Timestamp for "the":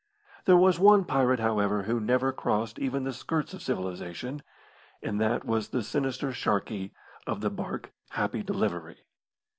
3.03-3.13, 5.69-5.83, 7.41-7.51